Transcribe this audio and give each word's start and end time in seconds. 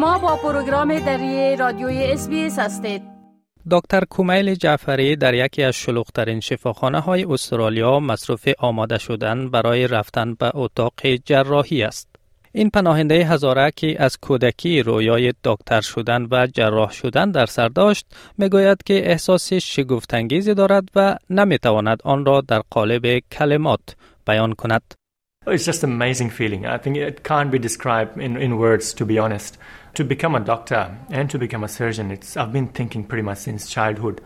شما 0.00 0.18
با 0.18 0.36
پروگرام 0.36 0.98
دری 0.98 1.56
رادیوی 1.56 2.04
اس 2.04 2.58
هستید 2.58 3.02
دکتر 3.70 4.04
کومیل 4.04 4.54
جعفری 4.54 5.16
در 5.16 5.34
یکی 5.34 5.62
از 5.62 5.74
شلوغترین 5.74 6.40
شفاخانه 6.40 7.00
های 7.00 7.24
استرالیا 7.24 8.00
مصروف 8.00 8.48
آماده 8.58 8.98
شدن 8.98 9.50
برای 9.50 9.86
رفتن 9.86 10.34
به 10.34 10.50
اتاق 10.54 10.92
جراحی 11.24 11.82
است. 11.82 12.08
این 12.52 12.70
پناهنده 12.70 13.14
هزاره 13.14 13.72
که 13.76 14.02
از 14.02 14.18
کودکی 14.18 14.82
رویای 14.82 15.34
دکتر 15.44 15.80
شدن 15.80 16.26
و 16.30 16.46
جراح 16.46 16.90
شدن 16.90 17.30
در 17.30 17.46
سر 17.46 17.68
داشت 17.68 18.06
می‌گوید 18.38 18.82
که 18.82 19.10
احساس 19.10 19.52
شگفتانگیزی 19.52 20.54
دارد 20.54 20.88
و 20.96 21.16
نمی‌تواند 21.30 21.98
آن 22.04 22.24
را 22.24 22.40
در 22.40 22.62
قالب 22.70 23.18
کلمات 23.18 23.96
بیان 24.26 24.52
کند. 24.52 24.82
It's 25.46 25.64
just 25.64 25.82
an 25.84 25.90
amazing 25.90 26.28
feeling. 26.28 26.66
I 26.66 26.76
think 26.76 26.98
it 26.98 27.24
can't 27.24 27.50
be 27.50 27.58
described 27.58 28.18
in, 28.18 28.36
in 28.36 28.58
words, 28.58 28.92
to 28.92 29.06
be 29.06 29.18
honest. 29.18 29.58
To 29.94 30.04
become 30.04 30.34
a 30.36 30.40
doctor 30.40 30.96
and 31.10 31.28
to 31.30 31.38
become 31.38 31.64
a 31.64 31.68
surgeon, 31.68 32.16
I've 32.36 32.52
been 32.52 32.68
thinking 32.68 33.04
pretty 33.04 33.22
much 33.22 33.38
since 33.38 33.68
childhood. 33.68 34.20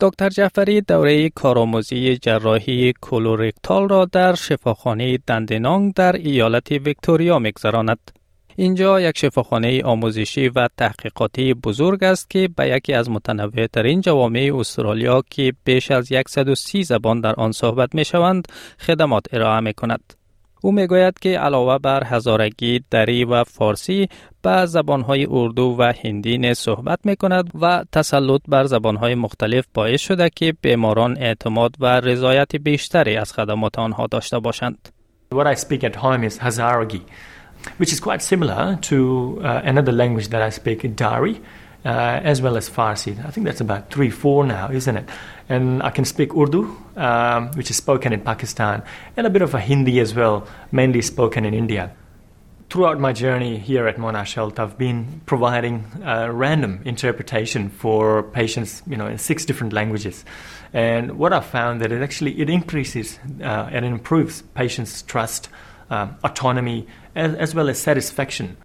دکتر 0.00 0.28
جعفری 0.28 0.80
دوره 0.80 1.28
کارآموزی 1.28 2.16
جراحی 2.16 2.92
کولورکتال 3.00 3.88
را 3.88 4.04
در 4.04 4.34
شفاخانه 4.34 5.18
دندنانگ 5.26 5.94
در 5.94 6.12
ایالت 6.12 6.70
ویکتوریا 6.70 7.38
میگذراند. 7.38 7.98
اینجا 8.56 9.00
یک 9.00 9.18
شفاخانه 9.18 9.82
آموزشی 9.82 10.48
و 10.48 10.68
تحقیقاتی 10.76 11.54
بزرگ 11.54 12.04
است 12.04 12.30
که 12.30 12.48
به 12.56 12.68
یکی 12.68 12.92
از 12.92 13.10
متنوع 13.10 13.66
ترین 13.66 14.00
جوامع 14.00 14.52
استرالیا 14.54 15.22
که 15.30 15.52
بیش 15.64 15.90
از 15.90 16.08
130 16.28 16.82
زبان 16.82 17.20
در 17.20 17.34
آن 17.34 17.52
صحبت 17.52 17.94
می 17.94 18.04
شوند 18.04 18.48
خدمات 18.80 19.26
ارائه 19.32 19.60
می 19.60 19.74
کند. 19.74 20.17
او 20.62 20.72
می‌گوید 20.72 21.18
که 21.18 21.38
علاوه 21.38 21.78
بر 21.78 22.04
هزارگی 22.04 22.84
دری 22.90 23.24
و 23.24 23.44
فارسی 23.44 24.08
به 24.42 24.66
زبانهای 24.66 25.26
اردو 25.30 25.76
و 25.78 25.92
هندی 26.04 26.38
نیز 26.38 26.58
صحبت 26.58 26.98
می 27.04 27.16
کند 27.16 27.50
و 27.60 27.84
تسلط 27.92 28.40
بر 28.48 28.64
زبانهای 28.64 29.14
مختلف 29.14 29.64
باعث 29.74 30.00
شده 30.00 30.30
که 30.30 30.54
بیماران 30.62 31.16
اعتماد 31.18 31.74
و 31.80 32.00
رضایت 32.00 32.56
بیشتری 32.56 33.16
از 33.16 33.32
خدمات 33.32 33.78
آنها 33.78 34.06
داشته 34.06 34.38
باشند. 34.38 34.88
What 35.34 35.46
I 35.46 35.54
speak 35.54 35.84
at 35.84 35.96
home 35.96 36.24
is 36.24 36.38
Hazaragi, 36.38 37.02
which 37.78 37.92
is 37.92 38.00
quite 38.00 38.22
similar 38.22 38.78
to 38.88 38.96
uh, 39.42 39.60
another 39.64 39.92
language 39.92 40.28
that 40.28 40.42
I 40.42 40.50
speak, 40.50 40.96
Dari. 40.96 41.40
Uh, 41.88 42.20
as 42.22 42.42
well 42.42 42.58
as 42.58 42.68
Farsi. 42.68 43.12
I 43.24 43.30
think 43.30 43.46
that's 43.46 43.62
about 43.62 43.90
three, 43.90 44.10
four 44.10 44.44
now, 44.44 44.70
isn't 44.70 44.94
it? 44.94 45.08
And 45.48 45.82
I 45.82 45.88
can 45.88 46.04
speak 46.04 46.34
Urdu, 46.36 46.76
um, 46.96 47.50
which 47.52 47.70
is 47.70 47.76
spoken 47.76 48.12
in 48.12 48.20
Pakistan, 48.20 48.82
and 49.16 49.26
a 49.26 49.30
bit 49.30 49.40
of 49.40 49.54
a 49.54 49.60
Hindi 49.60 49.98
as 49.98 50.14
well, 50.14 50.46
mainly 50.70 51.00
spoken 51.00 51.46
in 51.46 51.54
India. 51.54 51.90
Throughout 52.68 53.00
my 53.00 53.14
journey 53.14 53.56
here 53.56 53.88
at 53.88 53.96
Monash 53.96 54.34
Health, 54.34 54.58
I've 54.58 54.76
been 54.76 55.22
providing 55.24 55.86
uh, 56.04 56.28
random 56.30 56.82
interpretation 56.84 57.70
for 57.70 58.22
patients, 58.22 58.82
you 58.86 58.98
know, 58.98 59.06
in 59.06 59.16
six 59.16 59.46
different 59.46 59.72
languages. 59.72 60.26
And 60.74 61.18
what 61.18 61.32
I've 61.32 61.46
found 61.46 61.80
that 61.80 61.90
it 61.90 62.02
actually 62.02 62.38
it 62.38 62.50
increases 62.50 63.18
uh, 63.40 63.70
and 63.72 63.86
improves 63.86 64.42
patients' 64.54 65.00
trust, 65.00 65.48
um, 65.88 66.16
autonomy, 66.22 66.86
as, 67.14 67.34
as 67.36 67.54
well 67.54 67.70
as 67.70 67.78
satisfaction. 67.80 68.58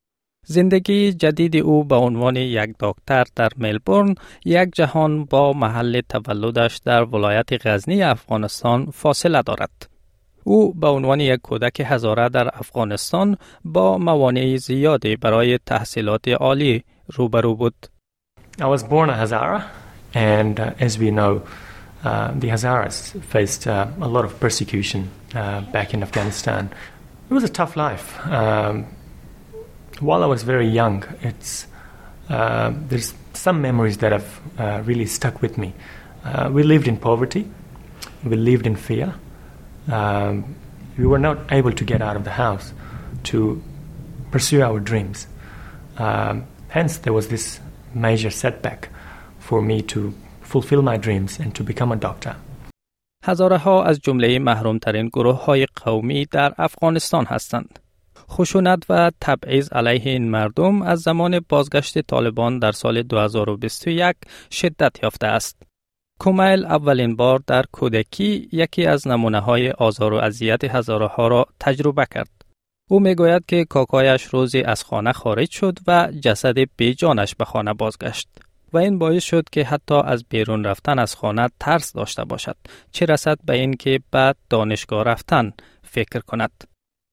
زندگی 0.46 1.14
جدید 1.14 1.58
او 1.58 1.84
به 1.84 1.96
عنوان 1.96 2.36
یک 2.36 2.70
دکتر 2.80 3.24
در 3.36 3.50
ملبورن 3.58 4.16
یک 4.46 4.70
جهان 4.74 5.26
با 5.26 5.54
محل 5.54 6.02
تولدش 6.10 6.80
در 6.86 7.04
ولایت 7.04 7.68
غزنی 7.68 8.04
افغانستان 8.04 8.88
فاصله 8.94 9.42
دارد. 9.42 9.90
او 10.44 10.74
به 10.74 10.88
عنوان 10.88 11.20
یک 11.20 11.42
کودک 11.42 11.82
هزاره 11.86 12.30
در 12.30 12.48
افغانستان 12.54 13.38
با 13.66 13.98
موانع 13.98 14.56
زیادی 14.56 15.16
برای 15.16 15.60
تحصیلات 15.66 16.28
عالی 16.28 16.84
روبرو 17.08 17.56
بود. 17.56 17.76
I 18.62 18.66
was 18.66 18.84
born 18.84 19.10
a 19.10 19.14
Hazara 19.14 19.64
and 20.14 20.59
uh, 20.59 20.74
as 20.80 21.00
we 21.00 21.09
know 21.09 21.42
uh, 22.03 22.32
the 22.42 22.50
Hazaras 22.50 22.98
faced 23.34 23.66
uh, 23.68 23.88
a 24.02 24.08
lot 24.08 24.26
of 24.26 24.40
persecution 24.40 25.09
uh, 25.34 25.62
back 25.72 25.94
in 25.94 26.03
Afghanistan. 26.03 26.70
It 27.30 27.34
was 27.34 27.44
a 27.44 27.50
tough 27.50 27.76
life. 27.76 28.08
Um, 28.28 28.86
while 30.00 30.22
I 30.22 30.27
was 30.27 30.43
very 30.43 30.69
young, 30.69 31.05
it's 31.22 31.66
uh, 32.28 32.72
there's 32.89 33.15
some 33.33 33.62
memories 33.62 33.99
that 33.99 34.12
have 34.12 34.41
uh, 34.59 34.83
really 34.84 35.06
stuck 35.06 35.41
with 35.41 35.59
me. 35.59 35.72
Uh, 36.25 36.50
we 36.53 36.62
lived 36.62 36.89
in 36.89 36.97
poverty, 36.97 37.50
we 38.25 38.37
lived 38.37 38.66
in 38.66 38.77
fear. 38.77 39.15
Um, 39.91 40.55
we 40.99 41.06
were 41.06 41.19
not 41.19 41.39
able 41.53 41.72
to 41.72 41.84
get 41.84 42.03
out 42.03 42.16
of 42.16 42.25
the 42.25 42.31
house 42.31 42.72
to 43.25 43.62
pursue 44.31 44.62
our 44.62 44.81
dreams. 44.81 45.27
Um, 45.97 46.47
hence, 46.69 46.99
there 46.99 47.12
was 47.12 47.28
this 47.28 47.61
major 47.94 48.31
setback 48.31 48.91
for 49.39 49.62
me 49.62 49.83
to 49.83 50.12
fulfill 50.43 50.83
my 50.83 50.97
dreams 50.97 51.39
and 51.41 51.55
to 51.55 51.62
become 51.65 51.93
a 51.93 51.97
doctor. 51.97 52.37
هزاره 53.25 53.56
ها 53.59 53.84
از 53.84 54.00
جمله 54.00 54.39
محرومترین 54.39 55.09
گروه 55.09 55.44
های 55.44 55.66
قومی 55.77 56.27
در 56.31 56.55
افغانستان 56.59 57.25
هستند. 57.25 57.78
خشونت 58.29 58.84
و 58.89 59.11
تبعیض 59.22 59.69
علیه 59.73 60.11
این 60.11 60.29
مردم 60.29 60.81
از 60.81 61.01
زمان 61.01 61.39
بازگشت 61.50 62.00
طالبان 62.00 62.59
در 62.59 62.72
سال 62.72 63.03
2021 63.03 64.16
شدت 64.51 65.03
یافته 65.03 65.28
است. 65.28 65.63
کومیل 66.19 66.66
اولین 66.66 67.16
بار 67.16 67.44
در 67.47 67.63
کودکی 67.72 68.50
یکی 68.51 68.85
از 68.85 69.07
نمونه 69.07 69.39
های 69.39 69.72
آزار 69.72 70.13
و 70.13 70.17
اذیت 70.17 70.63
هزاره 70.63 71.07
ها 71.07 71.28
را 71.28 71.45
تجربه 71.59 72.06
کرد. 72.13 72.45
او 72.89 73.00
می‌گوید 73.00 73.45
که 73.45 73.66
کاکایش 73.66 74.23
روزی 74.23 74.61
از 74.61 74.84
خانه 74.84 75.11
خارج 75.11 75.50
شد 75.50 75.79
و 75.88 76.11
جسد 76.22 76.57
بیجانش 76.78 77.35
به 77.35 77.45
خانه 77.45 77.73
بازگشت. 77.73 78.28
و 78.73 78.78
این 78.78 79.00
باعث 79.00 79.23
شد 79.23 79.44
که 79.51 79.63
حتی 79.63 79.95
از 79.95 80.25
بیرون 80.29 80.63
رفتن 80.63 81.00
از 81.00 81.16
خانه 81.16 81.50
ترس 81.59 81.94
داشته 81.94 82.23
باشد 82.23 82.55
چه 82.91 83.05
رسد 83.05 83.38
به 83.45 83.53
اینکه 83.53 84.00
بعد 84.11 84.35
دانشگاه 84.50 85.03
رفتن 85.03 85.53
فکر 85.84 86.19
کند 86.19 86.51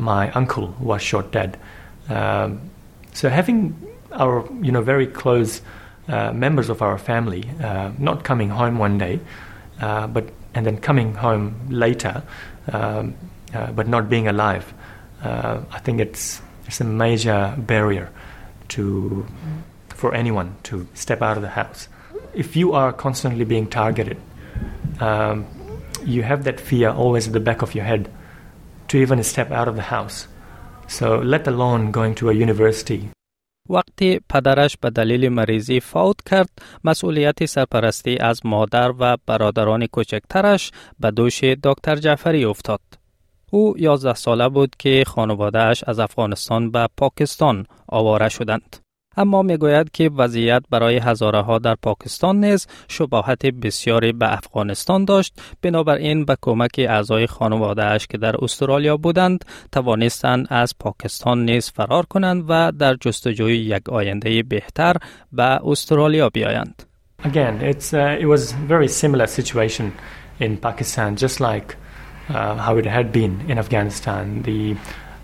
my 0.00 0.30
uncle 0.32 0.74
was 0.80 1.02
shot 1.02 1.32
dead. 1.32 1.58
Um, 2.08 2.70
so 3.12 3.28
having 3.28 3.74
our, 4.12 4.48
you 4.62 4.72
know, 4.72 4.82
very 4.82 5.06
close 5.06 5.62
uh, 6.08 6.32
members 6.32 6.68
of 6.68 6.82
our 6.82 6.98
family 6.98 7.48
uh, 7.62 7.92
not 7.98 8.24
coming 8.24 8.48
home 8.48 8.78
one 8.78 8.98
day, 8.98 9.20
uh, 9.80 10.06
but 10.06 10.24
and 10.54 10.66
then 10.66 10.78
coming 10.78 11.14
home 11.14 11.54
later, 11.68 12.22
um, 12.72 13.14
uh, 13.54 13.70
but 13.72 13.86
not 13.86 14.08
being 14.08 14.26
alive, 14.26 14.74
uh, 15.22 15.60
I 15.70 15.78
think 15.78 16.00
it's 16.00 16.42
it's 16.66 16.80
a 16.80 16.84
major 16.84 17.54
barrier 17.58 18.10
to 18.70 19.26
for 19.88 20.14
anyone 20.14 20.56
to 20.64 20.88
step 20.94 21.22
out 21.22 21.36
of 21.36 21.42
the 21.42 21.50
house. 21.50 21.88
If 22.34 22.56
you 22.56 22.72
are 22.72 22.92
constantly 22.92 23.44
being 23.44 23.66
targeted, 23.68 24.16
um, 25.00 25.46
you 26.04 26.22
have 26.22 26.44
that 26.44 26.58
fear 26.58 26.90
always 26.90 27.26
at 27.26 27.32
the 27.32 27.40
back 27.40 27.62
of 27.62 27.74
your 27.74 27.84
head 27.84 28.10
to 28.90 28.98
even 29.04 29.22
step 29.22 29.50
out 29.58 29.68
of 29.68 29.76
the 29.80 29.88
house. 29.96 30.18
So 30.98 31.06
let 31.34 31.44
alone 31.52 31.82
going 31.98 32.14
to 32.20 32.24
a 32.30 32.34
university. 32.34 33.10
وقتی 33.70 34.20
پدرش 34.28 34.76
به 34.76 34.90
دلیل 34.90 35.28
مریضی 35.28 35.80
فوت 35.80 36.16
کرد، 36.30 36.48
مسئولیت 36.84 37.44
سرپرستی 37.44 38.16
از 38.16 38.46
مادر 38.46 38.92
و 38.98 39.16
برادران 39.26 39.86
کوچکترش 39.86 40.70
به 41.00 41.10
دوش 41.10 41.44
دکتر 41.44 41.96
جعفری 41.96 42.44
افتاد. 42.44 42.80
او 43.50 43.74
11 43.78 44.14
ساله 44.14 44.48
بود 44.48 44.76
که 44.78 45.04
خانوادهش 45.06 45.84
از 45.86 45.98
افغانستان 45.98 46.70
به 46.70 46.88
پاکستان 46.96 47.66
آواره 47.88 48.28
شدند. 48.28 48.76
اما 49.20 49.42
می‌گوید 49.42 49.90
که 49.90 50.10
وضعیت 50.16 50.62
برای 50.70 50.96
هزاره 50.96 51.40
ها 51.40 51.58
در 51.58 51.74
پاکستان 51.82 52.44
نیز 52.44 52.66
شباهت 52.88 53.46
بسیاری 53.46 54.12
به 54.12 54.32
افغانستان 54.32 55.04
داشت 55.04 55.40
بنابراین 55.62 56.24
به 56.24 56.36
کمک 56.42 56.70
اعضای 56.78 57.26
خانواده 57.26 57.84
اش 57.84 58.06
که 58.06 58.18
در 58.18 58.44
استرالیا 58.44 58.96
بودند 58.96 59.44
توانستند 59.72 60.46
از 60.50 60.74
پاکستان 60.80 61.44
نیز 61.44 61.70
فرار 61.70 62.06
کنند 62.06 62.44
و 62.48 62.72
در 62.78 62.94
جستجوی 62.94 63.56
یک 63.56 63.88
آینده 63.88 64.42
بهتر 64.42 64.96
به 65.32 65.42
استرالیا 65.42 66.28
بیایند 66.28 66.82
Again, 67.22 67.60
it's, 67.60 67.92
uh, 67.92 68.16
it 68.22 68.26
was 68.34 68.42
very 68.52 68.88
similar 68.88 69.26
situation 69.26 69.92
in 70.38 70.56
Pakistan, 70.56 71.16
just 71.16 71.38
like 71.38 71.76
uh, 72.30 72.54
how 72.66 72.78
it 72.78 72.86
had 72.86 73.12
been 73.12 73.34
in 73.50 73.58
Afghanistan. 73.58 74.42
The 74.42 74.62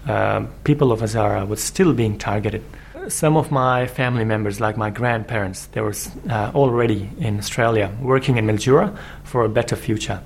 uh, 0.06 0.40
people 0.64 0.92
of 0.92 1.00
Hazara 1.00 1.48
were 1.48 1.56
still 1.56 1.92
being 1.94 2.18
targeted. 2.18 2.62
some 3.07 3.37
of 3.37 3.51
my 3.51 3.87
family 3.87 4.25
members, 4.25 4.59
like 4.59 4.77
my 4.77 4.89
grandparents, 4.89 5.67
they 5.67 5.81
were 5.81 5.95
uh, 6.29 6.51
already 6.53 7.09
in 7.19 7.37
Australia 7.37 7.91
working 8.01 8.37
in 8.37 8.45
Mildura 8.45 8.97
for 9.23 9.43
a 9.43 9.49
better 9.49 9.75
future. 9.75 10.21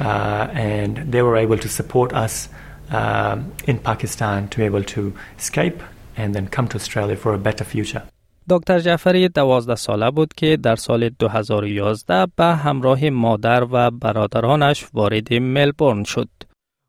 Uh, 0.00 0.48
and 0.52 0.96
they 1.12 1.22
were 1.22 1.36
able 1.36 1.58
to 1.58 1.68
support 1.68 2.12
us 2.12 2.48
uh, 2.90 3.38
in 3.66 3.78
Pakistan 3.78 4.48
to 4.48 4.58
be 4.58 4.64
able 4.64 4.84
to 4.84 5.12
escape 5.38 5.82
and 6.16 6.34
then 6.34 6.48
come 6.48 6.66
to 6.68 6.76
Australia 6.76 7.16
for 7.16 7.34
a 7.34 7.38
better 7.38 7.64
future. 7.64 8.02
دکتر 8.48 8.78
جعفری 8.78 9.28
دوازده 9.28 9.74
ساله 9.74 10.10
بود 10.10 10.34
که 10.34 10.56
در 10.56 10.76
سال 10.76 11.08
2011 11.08 12.26
به 12.36 12.44
همراه 12.44 13.10
مادر 13.10 13.66
و 13.70 13.90
برادرانش 13.90 14.86
وارد 14.94 15.34
ملبورن 15.34 16.04
شد. 16.04 16.28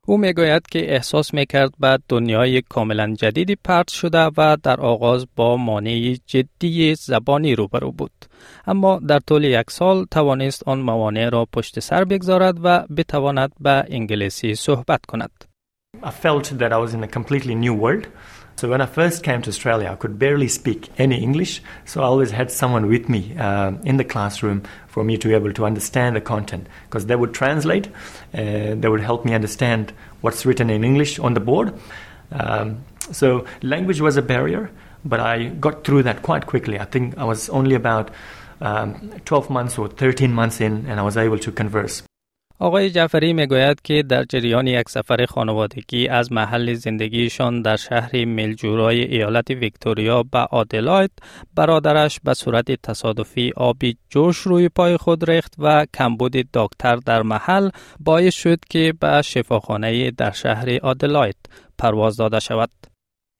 او 0.09 0.17
می‌گوید 0.17 0.67
که 0.67 0.93
احساس 0.93 1.33
می‌کرد 1.33 1.73
به 1.79 1.99
دنیای 2.09 2.61
کاملا 2.61 3.13
جدیدی 3.13 3.55
پرت 3.55 3.89
شده 3.89 4.29
و 4.37 4.57
در 4.63 4.81
آغاز 4.81 5.27
با 5.35 5.57
مانع 5.57 6.15
جدی 6.25 6.95
زبانی 6.95 7.55
روبرو 7.55 7.91
بود. 7.91 8.11
اما 8.67 8.99
در 9.07 9.19
طول 9.19 9.43
یک 9.43 9.71
سال 9.71 10.05
توانست 10.11 10.67
آن 10.67 10.79
موانع 10.79 11.29
را 11.29 11.47
پشت 11.53 11.79
سر 11.79 12.03
بگذارد 12.03 12.57
و 12.63 12.85
بتواند 12.97 13.51
به 13.59 13.85
انگلیسی 13.89 14.55
صحبت 14.55 15.05
کند. 15.05 15.45
I 16.03 16.11
felt 16.11 16.45
that 16.59 16.71
I 16.71 16.77
was 16.77 16.93
in 16.93 17.03
a 17.03 17.07
completely 17.07 17.55
new 17.55 17.73
world. 17.83 18.05
So 18.57 18.67
when 18.67 18.81
I 18.81 18.87
first 18.87 19.21
came 19.21 19.43
to 19.43 19.51
Australia, 19.51 19.91
I 19.91 19.95
could 19.95 20.17
barely 20.17 20.47
speak 20.47 20.89
any 20.97 21.21
English. 21.21 21.61
So 21.85 22.01
I 22.01 22.05
always 22.05 22.31
had 22.31 22.49
someone 22.49 22.87
with 22.87 23.07
me 23.07 23.37
uh, 23.37 23.73
in 23.83 23.97
the 23.97 24.03
classroom 24.03 24.63
for 24.87 25.03
me 25.03 25.15
to 25.15 25.27
be 25.27 25.35
able 25.35 25.53
to 25.53 25.63
understand 25.63 26.15
the 26.15 26.21
content 26.21 26.65
because 26.89 27.05
they 27.05 27.15
would 27.15 27.35
translate, 27.35 27.87
and 28.33 28.81
they 28.81 28.89
would 28.89 29.01
help 29.01 29.25
me 29.25 29.35
understand 29.35 29.93
what's 30.21 30.43
written 30.43 30.71
in 30.71 30.83
English 30.83 31.19
on 31.19 31.35
the 31.35 31.39
board. 31.39 31.71
Um, 32.31 32.83
so 33.11 33.45
language 33.61 34.01
was 34.01 34.17
a 34.17 34.23
barrier, 34.23 34.71
but 35.05 35.19
I 35.19 35.49
got 35.49 35.83
through 35.83 36.01
that 36.03 36.23
quite 36.23 36.47
quickly. 36.47 36.79
I 36.79 36.85
think 36.85 37.15
I 37.15 37.25
was 37.25 37.49
only 37.49 37.75
about 37.75 38.09
um, 38.59 39.11
12 39.25 39.51
months 39.51 39.77
or 39.77 39.87
13 39.87 40.33
months 40.33 40.61
in, 40.61 40.87
and 40.87 40.99
I 40.99 41.03
was 41.03 41.15
able 41.15 41.37
to 41.37 41.51
converse. 41.51 42.01
آقای 42.59 42.89
جعفری 42.89 43.33
می‌گوید 43.33 43.81
که 43.81 44.03
در 44.03 44.23
جریان 44.23 44.67
یک 44.67 44.89
سفر 44.89 45.25
خانوادگی 45.25 46.07
از 46.07 46.31
محل 46.31 46.73
زندگیشان 46.73 47.61
در 47.61 47.75
شهر 47.75 48.25
ملجورای 48.25 49.01
ایالت 49.01 49.49
ویکتوریا 49.49 50.23
به 50.23 50.39
آدلاید 50.39 51.11
برادرش 51.55 52.19
به 52.23 52.33
صورت 52.33 52.71
تصادفی 52.71 53.51
آبی 53.55 53.97
جوش 54.09 54.37
روی 54.37 54.69
پای 54.69 54.97
خود 54.97 55.29
ریخت 55.29 55.53
و 55.57 55.85
کمبود 55.93 56.35
دکتر 56.53 56.95
در 56.95 57.21
محل 57.21 57.69
باعث 57.99 58.35
شد 58.35 58.59
که 58.69 58.93
به 58.99 59.21
شفاخانه 59.21 60.11
در 60.11 60.31
شهر 60.31 60.79
آدلاید 60.83 61.37
پرواز 61.77 62.17
داده 62.17 62.39
شود. 62.39 62.69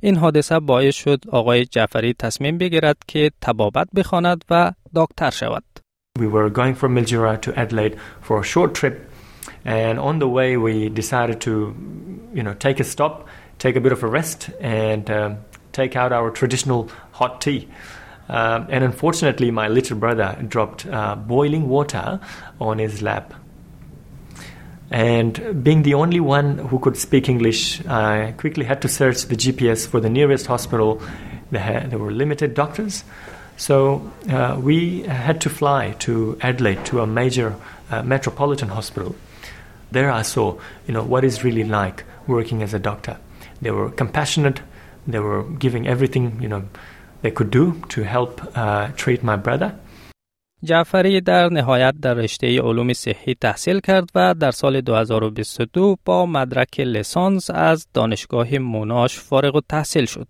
این 0.03 0.15
حادثه 0.15 0.59
باعث 0.59 0.95
شد 0.95 1.19
آقای 1.31 1.65
جعفری 1.65 2.13
تصمیم 2.13 2.57
بگیرد 2.57 2.97
که 3.07 3.31
تبابت 3.41 3.87
بخواند 3.95 4.43
و 4.49 4.71
دکتر 4.95 5.29
شود. 5.29 5.63
We 6.17 6.27
were 6.27 6.49
going 6.49 6.75
from 6.75 6.95
Mildura 6.95 7.41
to 7.41 7.57
Adelaide 7.57 7.97
for 8.21 8.39
a 8.39 8.43
short 8.43 8.73
trip 8.73 9.07
And 9.67 9.99
on 9.99 10.19
the 10.19 10.29
way, 10.29 10.55
we 10.55 10.87
decided 10.87 11.41
to, 11.41 11.75
you 12.33 12.41
know, 12.41 12.53
take 12.53 12.79
a 12.79 12.85
stop, 12.85 13.27
take 13.59 13.75
a 13.75 13.81
bit 13.81 13.91
of 13.91 14.01
a 14.01 14.07
rest, 14.07 14.49
and 14.61 15.09
um, 15.11 15.37
take 15.73 15.97
out 15.97 16.13
our 16.13 16.31
traditional 16.31 16.89
hot 17.11 17.41
tea. 17.41 17.67
Um, 18.29 18.67
and 18.69 18.85
unfortunately, 18.85 19.51
my 19.51 19.67
little 19.67 19.97
brother 19.97 20.41
dropped 20.47 20.85
uh, 20.85 21.15
boiling 21.15 21.67
water 21.67 22.21
on 22.61 22.77
his 22.79 23.01
lap. 23.01 23.33
And 24.89 25.61
being 25.65 25.83
the 25.83 25.95
only 25.95 26.21
one 26.21 26.59
who 26.59 26.79
could 26.79 26.95
speak 26.95 27.27
English, 27.27 27.85
I 27.85 28.35
quickly 28.37 28.63
had 28.63 28.81
to 28.83 28.87
search 28.87 29.25
the 29.25 29.35
GPS 29.35 29.85
for 29.85 29.99
the 29.99 30.09
nearest 30.09 30.45
hospital. 30.45 31.01
There 31.51 31.99
were 31.99 32.11
limited 32.11 32.53
doctors. 32.53 33.03
So 33.57 34.12
uh, 34.30 34.59
we 34.62 35.01
had 35.01 35.42
to 35.42 35.50
fly 35.50 35.95
to 36.00 36.38
Adelaide 36.42 36.86
to 36.86 37.01
a 37.01 37.07
major 37.07 37.56
uh, 37.89 38.04
metropolitan 38.04 38.69
hospital. 38.69 39.15
There 39.92 40.12
I 40.12 40.21
saw, 40.21 40.59
you 40.88 40.94
know, 40.94 41.04
what 41.04 41.24
is 41.24 41.44
really 41.44 41.63
like 41.63 42.04
working 42.27 42.62
as 42.62 42.74
a 42.74 42.80
doctor. 42.80 43.18
They 43.62 43.71
were 43.71 43.89
compassionate. 43.89 44.62
They 45.07 45.19
were 45.19 45.44
giving 45.44 45.88
everything, 45.88 46.39
you 46.42 46.50
know, 46.50 46.63
they 47.24 47.31
could 47.31 47.50
do 47.50 47.81
to 47.89 48.04
help 48.04 48.42
uh, 48.56 48.89
treat 48.95 49.24
my 49.24 49.36
brother. 49.36 49.74
جعفری 50.63 51.21
در 51.21 51.50
نهایت 51.50 51.94
در 52.01 52.13
رشته 52.13 52.62
علوم 52.62 52.94
صحی 52.94 53.36
تحصیل 53.42 53.80
کرد 53.80 54.09
و 54.15 54.33
در 54.33 54.51
سال 54.51 54.81
2022 54.81 55.95
با 56.06 56.25
مدرک 56.25 56.80
لسانس 56.80 57.50
از 57.50 57.88
دانشگاه 57.94 58.57
موناش 58.57 59.19
فارغ 59.19 59.56
و 59.56 59.62
تحصیل 59.69 60.06
شد. 60.06 60.27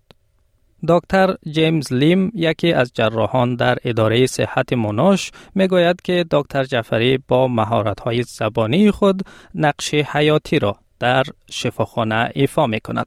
دکتر 0.88 1.34
جیمز 1.50 1.92
لیم 1.92 2.32
یکی 2.34 2.72
از 2.72 2.90
جراحان 2.94 3.56
در 3.56 3.78
اداره 3.84 4.26
صحت 4.26 4.72
موناش 4.72 5.30
می‌گوید 5.54 6.02
که 6.02 6.24
دکتر 6.30 6.64
جعفری 6.64 7.18
با 7.28 7.48
مهارت‌های 7.48 8.22
زبانی 8.22 8.90
خود 8.90 9.22
نقش 9.54 9.94
حیاتی 9.94 10.58
را 10.58 10.76
در 11.00 11.24
شفاخانه 11.50 12.30
ایفا 12.34 12.66
می 12.66 12.80
کند. 12.80 13.06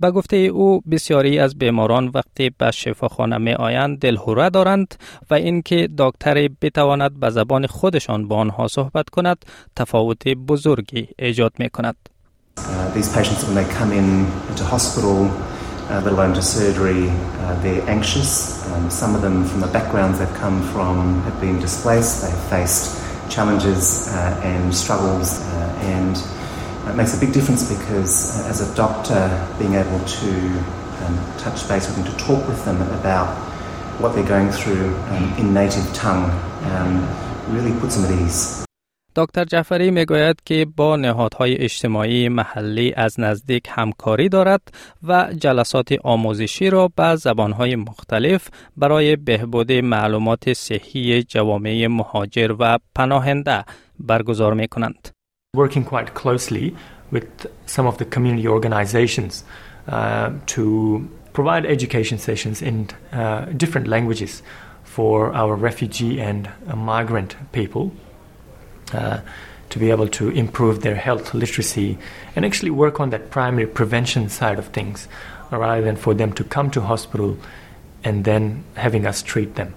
به 0.00 0.10
گفته 0.10 0.36
او 0.36 0.80
بسیاری 0.80 1.38
از 1.38 1.58
بیماران 1.58 2.10
وقتی 2.14 2.50
به 2.58 2.70
شفاخانه 2.70 3.38
می 3.38 3.52
آیند 3.52 3.98
دلهوره 3.98 4.50
دارند 4.50 4.94
و 5.30 5.34
اینکه 5.34 5.88
دکتری 5.98 6.50
بتواند 6.62 7.20
به 7.20 7.30
زبان 7.30 7.66
خودشان 7.66 8.28
با 8.28 8.36
آنها 8.36 8.68
صحبت 8.68 9.10
کند 9.10 9.44
تفاوت 9.76 10.28
بزرگی 10.28 11.08
ایجاد 11.18 11.52
می 11.58 11.70
کند. 11.70 11.96
uh, 12.58 12.98
let 15.90 16.12
alone 16.12 16.34
to 16.34 16.42
surgery, 16.42 17.08
uh, 17.08 17.58
they're 17.62 17.88
anxious. 17.88 18.66
Um, 18.72 18.90
some 18.90 19.14
of 19.14 19.22
them, 19.22 19.44
from 19.44 19.60
the 19.60 19.66
backgrounds 19.68 20.18
they've 20.18 20.34
come 20.34 20.62
from, 20.72 21.22
have 21.22 21.40
been 21.40 21.58
displaced. 21.58 22.22
They've 22.22 22.50
faced 22.50 23.02
challenges 23.30 24.08
uh, 24.08 24.40
and 24.44 24.74
struggles, 24.74 25.40
uh, 25.40 25.78
and 25.82 26.16
it 26.88 26.94
makes 26.94 27.16
a 27.16 27.20
big 27.20 27.32
difference 27.32 27.68
because, 27.68 28.38
uh, 28.38 28.48
as 28.48 28.60
a 28.60 28.74
doctor, 28.74 29.46
being 29.58 29.74
able 29.74 29.98
to 30.04 30.30
um, 31.04 31.18
touch 31.38 31.66
base 31.68 31.86
with 31.86 31.96
them, 31.96 32.04
to 32.04 32.16
talk 32.18 32.46
with 32.46 32.62
them 32.64 32.80
about 33.00 33.34
what 33.98 34.14
they're 34.14 34.28
going 34.28 34.50
through 34.50 34.94
um, 34.94 35.32
in 35.38 35.54
native 35.54 35.92
tongue, 35.94 36.30
um, 36.64 37.08
really 37.48 37.78
puts 37.80 37.96
them 37.96 38.04
at 38.04 38.20
ease. 38.20 38.67
دکتر 39.18 39.44
جعفری 39.44 39.90
می‌گوید 39.90 40.42
که 40.44 40.66
با 40.76 40.96
نهادهای 40.96 41.56
اجتماعی 41.56 42.28
محلی 42.28 42.92
از 42.96 43.20
نزدیک 43.20 43.64
همکاری 43.68 44.28
دارد 44.28 44.60
و 45.02 45.28
جلسات 45.38 45.94
آموزشی 46.04 46.70
را 46.70 46.90
به 46.96 47.16
زبانهای 47.16 47.76
مختلف 47.76 48.48
برای 48.76 49.16
بهبود 49.16 49.72
معلومات 49.72 50.52
صحی 50.52 51.22
جوامع 51.22 51.86
مهاجر 51.86 52.54
و 52.58 52.78
پناهنده 52.94 53.64
برگزار 53.98 54.54
می 54.54 54.68
کنند. 54.68 55.08
Working 55.56 55.84
quite 55.84 56.14
closely 56.14 56.74
with 57.12 57.46
some 57.66 57.86
of 57.86 57.98
the 57.98 58.04
community 58.14 58.48
organizations 58.48 59.32
uh, 59.88 60.30
to 60.54 60.62
provide 61.32 61.66
education 61.66 62.18
sessions 62.18 62.62
in 62.62 62.76
uh, 63.12 63.46
different 63.62 63.86
languages 63.88 64.42
for 64.84 65.14
our 65.34 65.54
refugee 65.68 66.14
and 66.20 66.42
migrant 66.92 67.30
people. 67.52 67.84
Uh, 68.93 69.19
to 69.73 69.79
be 69.79 69.89
able 69.89 70.07
to 70.07 70.29
improve 70.29 70.75
their 70.81 70.99
health 71.07 71.33
literacy 71.33 71.97
and 72.35 72.45
actually 72.45 72.73
work 72.83 72.99
on 72.99 73.09
that 73.09 73.23
primary 73.31 73.67
prevention 73.79 74.29
side 74.29 74.59
of 74.59 74.67
things 74.67 75.07
rather 75.51 75.81
than 75.87 75.95
for 75.95 76.13
them 76.13 76.31
to 76.39 76.43
come 76.43 76.69
to 76.75 76.81
hospital 76.81 77.37
and 78.03 78.23
then 78.23 78.43
having 78.75 79.05
us 79.11 79.23
treat 79.23 79.55
them. 79.55 79.73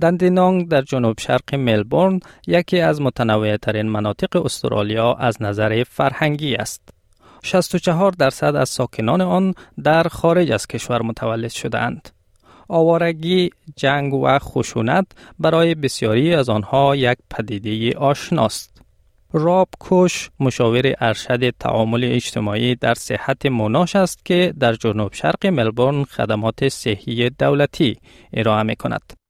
دندینانگ 0.00 0.68
در 0.68 0.82
جنوب 0.82 1.20
شرق 1.20 1.54
ملبورن 1.54 2.20
یکی 2.46 2.80
از 2.80 3.00
متنوع 3.00 3.56
ترین 3.56 3.88
مناطق 3.88 4.36
استرالیا 4.44 5.14
از 5.14 5.42
نظر 5.42 5.84
فرهنگی 5.84 6.54
است. 6.54 6.88
64 7.42 8.12
درصد 8.12 8.56
از 8.56 8.68
ساکنان 8.68 9.20
آن 9.20 9.54
در 9.84 10.02
خارج 10.02 10.52
از 10.52 10.66
کشور 10.66 11.02
متولد 11.02 11.50
شدهاند. 11.50 12.08
آوارگی، 12.67 13.49
جنگ 13.75 14.13
و 14.13 14.39
خشونت 14.39 15.05
برای 15.39 15.75
بسیاری 15.75 16.33
از 16.33 16.49
آنها 16.49 16.95
یک 16.95 17.17
پدیده 17.29 17.97
آشناست. 17.97 18.81
راب 19.33 19.69
کوش 19.79 20.29
مشاور 20.39 20.93
ارشد 20.99 21.49
تعامل 21.49 22.03
اجتماعی 22.03 22.75
در 22.75 22.93
صحت 22.93 23.45
مناش 23.45 23.95
است 23.95 24.25
که 24.25 24.53
در 24.59 24.73
جنوب 24.73 25.13
شرق 25.13 25.45
ملبورن 25.45 26.03
خدمات 26.03 26.69
صحی 26.69 27.29
دولتی 27.29 27.97
ارائه 28.33 28.63
می 28.63 28.75
کند. 28.75 29.26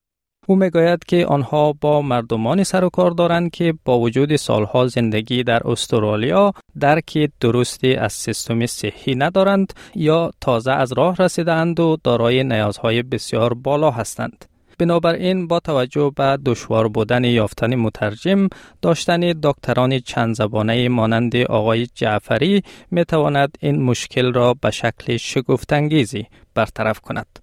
او 0.49 0.55
می‌گوید 0.55 1.05
که 1.05 1.25
آنها 1.25 1.73
با 1.81 2.01
مردمانی 2.01 2.63
سر 2.63 2.83
و 2.83 2.89
کار 2.89 3.11
دارند 3.11 3.51
که 3.51 3.73
با 3.85 3.99
وجود 3.99 4.35
سالها 4.35 4.87
زندگی 4.87 5.43
در 5.43 5.67
استرالیا 5.67 6.53
درک 6.79 7.29
درستی 7.39 7.95
از 7.95 8.13
سیستم 8.13 8.65
صحی 8.65 9.15
ندارند 9.15 9.73
یا 9.95 10.31
تازه 10.41 10.71
از 10.71 10.93
راه 10.93 11.15
رسیدند 11.15 11.79
و 11.79 11.97
دارای 12.03 12.43
نیازهای 12.43 13.03
بسیار 13.03 13.53
بالا 13.53 13.91
هستند. 13.91 14.45
بنابراین 14.79 15.47
با 15.47 15.59
توجه 15.59 16.11
به 16.15 16.37
دشوار 16.45 16.87
بودن 16.87 17.23
یافتن 17.23 17.75
مترجم 17.75 18.47
داشتن 18.81 19.19
دکتران 19.43 19.99
چند 19.99 20.35
زبانه 20.35 20.89
مانند 20.89 21.35
آقای 21.35 21.87
جعفری 21.95 22.63
می 22.91 23.05
تواند 23.05 23.57
این 23.61 23.83
مشکل 23.83 24.33
را 24.33 24.53
به 24.61 24.71
شکل 24.71 25.17
شگفتانگیزی 25.17 26.25
برطرف 26.55 26.99
کند. 26.99 27.39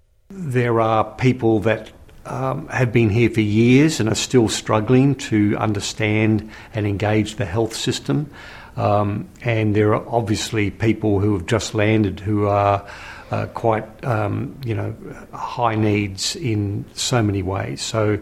There 0.52 0.80
are 0.80 1.04
people 1.25 1.68
that 1.68 2.03
um, 2.26 2.69
have 2.69 2.93
been 2.93 3.11
here 3.11 3.31
for 3.31 3.40
years 3.40 4.00
and 4.00 4.09
are 4.09 4.14
still 4.14 4.49
struggling 4.49 5.14
to 5.16 5.57
understand 5.59 6.50
and 6.73 6.87
engage 6.87 7.37
the 7.37 7.45
health 7.45 7.75
system. 7.75 8.31
Um, 8.76 9.28
and 9.43 9.76
there 9.76 9.95
are 9.95 10.04
obviously 10.09 10.71
people 10.71 11.21
who 11.21 11.35
have 11.35 11.47
just 11.47 11.75
landed 11.75 12.21
who 12.21 12.47
are 12.47 12.87
uh, 13.31 13.47
quite, 13.47 14.04
um, 14.04 14.59
you 14.64 14.75
know, 14.75 14.95
high 15.33 15.76
needs 15.76 16.37
in 16.37 16.85
so 16.95 17.23
many 17.23 17.43
ways. 17.43 17.81
So 17.81 18.19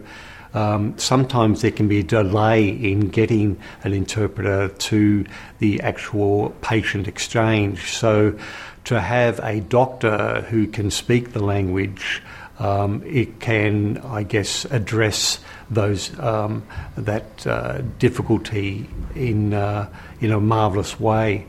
um, 0.53 0.97
sometimes 0.97 1.61
there 1.61 1.71
can 1.71 1.87
be 1.87 1.99
a 1.99 2.03
delay 2.03 2.69
in 2.69 3.09
getting 3.09 3.59
an 3.83 3.93
interpreter 3.93 4.69
to 4.69 5.25
the 5.59 5.81
actual 5.81 6.51
patient 6.61 7.07
exchange. 7.07 7.95
So, 7.95 8.37
to 8.85 8.99
have 8.99 9.39
a 9.43 9.61
doctor 9.61 10.41
who 10.49 10.67
can 10.67 10.91
speak 10.91 11.31
the 11.31 11.43
language, 11.43 12.21
um, 12.59 13.01
it 13.05 13.39
can, 13.39 13.97
I 13.97 14.23
guess, 14.23 14.65
address 14.65 15.39
those 15.69 16.17
um, 16.19 16.63
that 16.97 17.45
uh, 17.47 17.81
difficulty 17.99 18.87
in 19.15 19.53
uh, 19.53 19.89
in 20.21 20.31
a 20.31 20.39
marvelous 20.39 20.99
way. 20.99 21.45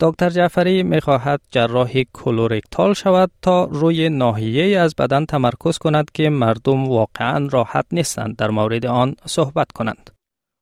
دکتر 0.00 0.30
جعفری 0.30 0.82
می 0.82 1.00
خواهد 1.00 1.40
جراحی 1.50 2.06
کلورکتال 2.12 2.94
شود 2.94 3.30
تا 3.42 3.64
روی 3.64 4.08
ناحیه 4.08 4.78
از 4.78 4.94
بدن 4.94 5.24
تمرکز 5.24 5.78
کند 5.78 6.10
که 6.14 6.30
مردم 6.30 6.88
واقعا 6.88 7.48
راحت 7.50 7.86
نیستند 7.92 8.36
در 8.36 8.50
مورد 8.50 8.86
آن 8.86 9.14
صحبت 9.26 9.72
کنند. 9.72 10.15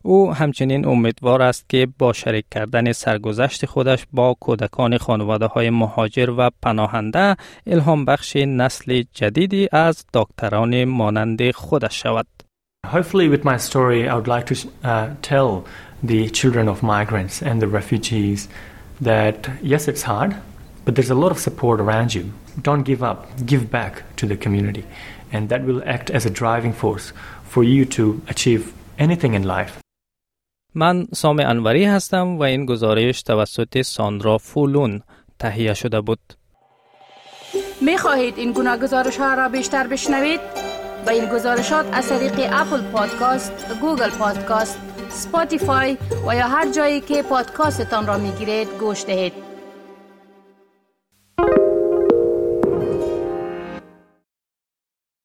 او 0.07 0.35
همچنین 0.35 0.87
امیدوار 0.87 1.43
است 1.43 1.69
که 1.69 1.89
با 1.99 2.13
شریک 2.13 2.45
کردن 2.51 2.93
سرگذشت 2.93 3.67
خودش 3.67 4.07
با 4.13 4.37
کودکان 4.41 4.99
خانواده 4.99 5.47
های 5.47 5.71
مهاجر 5.71 6.31
و 6.39 6.51
پناهنده 6.63 7.37
الهام 7.67 8.05
بخش 8.05 8.37
نسل 8.37 9.03
جدیدی 9.13 9.69
از 9.73 10.05
دکتران 10.15 10.85
مانند 10.85 11.51
خودش 11.51 12.03
شود. 12.03 12.27
Hopefully 12.87 13.29
with 13.29 13.45
my 13.45 13.57
story 13.57 14.09
I 14.09 14.15
would 14.15 14.29
like 14.37 14.47
to 14.53 14.69
uh, 14.85 15.09
tell 15.23 15.65
the 16.13 16.29
children 16.29 16.69
of 16.69 16.83
migrants 16.83 17.43
and 17.43 17.63
the 17.63 17.69
refugees 17.79 18.49
that 19.01 19.49
yes, 19.63 19.89
it's 19.89 20.03
hard, 20.03 20.37
but 20.85 20.95
there's 20.95 21.11
a 21.11 21.21
lot 21.25 21.33
of 21.33 21.39
support 21.39 21.81
around 21.81 22.15
you. 22.15 22.25
Don't 22.69 22.85
give 22.91 23.03
up, 23.11 23.21
give 23.47 23.71
back 23.71 23.95
to 24.17 24.27
the 24.27 24.37
community, 24.37 24.85
and 25.33 25.49
that 25.49 25.65
will 25.65 25.83
act 25.97 26.11
as 26.11 26.27
a 26.27 26.31
driving 26.43 26.75
force 26.83 27.07
for 27.53 27.63
you 27.65 27.85
to 27.97 28.21
achieve 28.29 28.63
anything 28.99 29.35
in 29.35 29.45
life. 29.57 29.84
من 30.75 31.07
سام 31.15 31.41
انوری 31.41 31.85
هستم 31.85 32.39
و 32.39 32.43
این 32.43 32.67
گزارش 32.67 33.23
توسط 33.23 33.83
ساندرا 33.83 34.39
فولون 34.39 35.03
تهیه 35.39 35.75
شده 35.75 36.01
بود. 36.01 36.19
می 37.81 37.99
خواهید 37.99 38.39
این 38.39 38.53
گناه 38.53 38.77
گزارش 38.77 39.17
ها 39.17 39.35
را 39.35 39.49
بیشتر 39.49 39.87
بشنوید؟ 39.87 40.41
با 41.07 41.13
این 41.13 41.27
گزارشات 41.27 41.87
از 41.93 42.09
طریق 42.09 42.49
اپل 42.53 42.83
پادکاست، 42.83 43.53
گوگل 43.81 44.11
پادکاست، 44.11 44.79
سپاتیفای 45.09 45.97
و 46.27 46.35
یا 46.37 46.49
هر 46.49 46.73
جایی 46.73 47.01
که 47.01 47.23
پادکاستتان 47.23 48.07
را 48.07 48.19
می 48.19 48.33
گیرید 48.33 48.69
گوش 48.81 49.05
دهید. 49.05 49.44